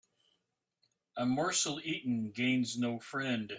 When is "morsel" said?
1.27-1.79